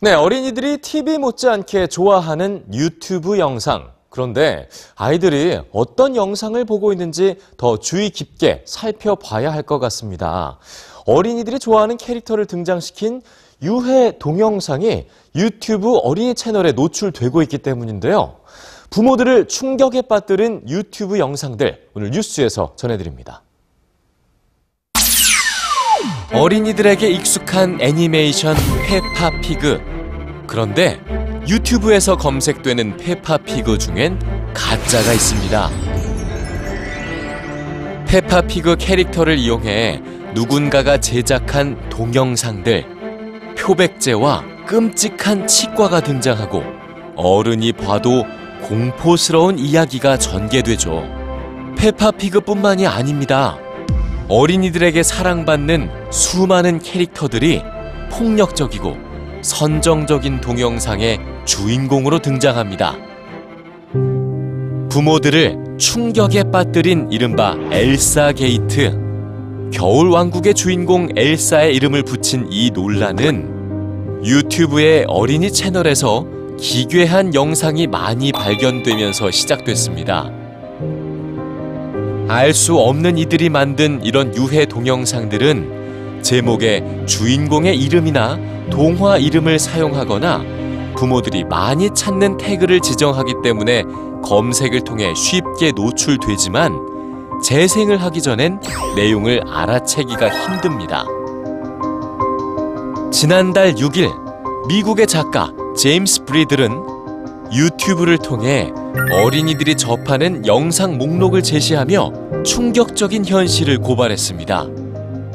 [0.00, 3.90] 네, 어린이들이 TV 못지않게 좋아하는 유튜브 영상.
[4.10, 10.58] 그런데 아이들이 어떤 영상을 보고 있는지 더 주의 깊게 살펴봐야 할 것 같습니다.
[11.04, 13.22] 어린이들이 좋아하는 캐릭터를 등장시킨
[13.62, 18.36] 유해 동영상이 유튜브 어린이 채널에 노출되고 있기 때문인데요.
[18.90, 23.42] 부모들을 충격에 빠뜨린 유튜브 영상들 오늘 뉴스에서 전해드립니다.
[26.32, 28.54] 어린이들에게 익숙한 애니메이션
[28.88, 29.82] 페파피그.
[30.46, 30.98] 그런데
[31.46, 34.18] 유튜브에서 검색되는 페파피그 중엔
[34.54, 35.70] 가짜가 있습니다.
[38.06, 40.00] 페파피그 캐릭터를 이용해
[40.32, 42.86] 누군가가 제작한 동영상들,
[43.58, 46.64] 표백제와 끔찍한 치과가 등장하고
[47.14, 48.24] 어른이 봐도
[48.62, 51.04] 공포스러운 이야기가 전개되죠.
[51.76, 53.58] 페파피그뿐만이 아닙니다.
[54.28, 57.62] 어린이들에게 사랑받는 수많은 캐릭터들이
[58.10, 58.96] 폭력적이고
[59.42, 62.96] 선정적인 동영상의 주인공으로 등장합니다.
[64.90, 69.70] 부모들을 충격에 빠뜨린 이른바 엘사 게이트.
[69.72, 76.26] 겨울 왕국의 주인공 엘사의 이름을 붙인 이 논란은 유튜브의 어린이 채널에서
[76.58, 80.32] 기괴한 영상이 많이 발견되면서 시작됐습니다.
[82.28, 85.77] 알 수 없는 이들이 만든 이런 유해 동영상들은
[86.22, 88.38] 제목에 주인공의 이름이나
[88.70, 90.42] 동화 이름을 사용하거나
[90.96, 93.84] 부모들이 많이 찾는 태그를 지정하기 때문에
[94.24, 96.88] 검색을 통해 쉽게 노출되지만
[97.42, 98.60] 재생을 하기 전엔
[98.96, 101.04] 내용을 알아채기가 힘듭니다.
[103.12, 104.10] 지난달 6일
[104.68, 106.98] 미국의 작가 제임스 브리들은
[107.52, 108.70] 유튜브를 통해
[109.12, 114.87] 어린이들이 접하는 영상 목록을 제시하며 충격적인 현실을 고발했습니다.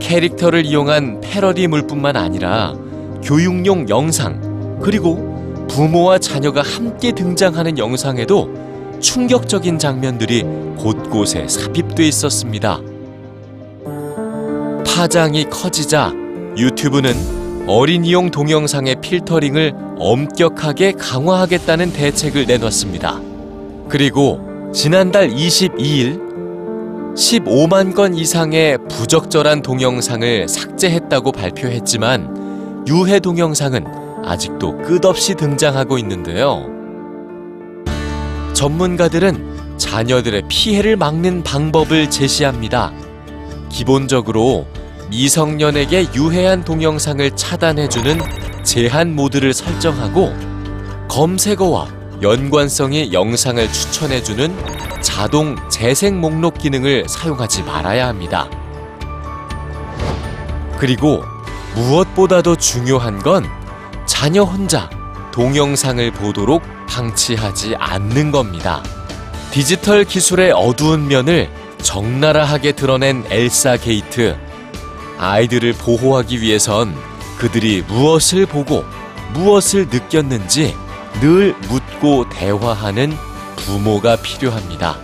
[0.00, 2.74] 캐릭터를 이용한 패러디 물뿐만 아니라
[3.22, 8.48] 교육용 영상 그리고 부모와 자녀가 함께 등장하는 영상에도
[9.00, 10.42] 충격적인 장면들이
[10.76, 12.80] 곳곳에 삽입돼 있었습니다.
[14.86, 16.12] 파장이 커지자
[16.56, 23.20] 유튜브는 어린이용 동영상의 필터링을 엄격하게 강화하겠다는 대책을 내놨습니다.
[23.88, 24.40] 그리고
[24.72, 26.27] 지난달 22일
[27.18, 33.84] 15만 건 이상의 부적절한 동영상을 삭제했다고 발표했지만 유해 동영상은
[34.24, 36.66] 아직도 끝없이 등장하고 있는데요.
[38.54, 42.92] 전문가들은 자녀들의 피해를 막는 방법을 제시합니다.
[43.68, 44.68] 기본적으로
[45.10, 48.20] 미성년에게 유해한 동영상을 차단해주는
[48.62, 50.32] 제한 모드를 설정하고
[51.08, 51.88] 검색어와
[52.22, 58.48] 연관성이 영상을 추천해주는 자동 재생 목록 기능을 사용하지 말아야 합니다.
[60.78, 61.24] 그리고
[61.74, 63.44] 무엇보다도 중요한 건
[64.06, 64.88] 자녀 혼자
[65.32, 68.80] 동영상을 보도록 방치하지 않는 겁니다.
[69.50, 71.50] 디지털 기술의 어두운 면을
[71.82, 74.38] 적나라하게 드러낸 엘사 게이트.
[75.18, 76.94] 아이들을 보호하기 위해선
[77.38, 78.84] 그들이 무엇을 보고
[79.32, 80.76] 무엇을 느꼈는지
[81.20, 83.18] 늘 묻고 대화하는
[83.68, 84.96] 부모가 필요합니다.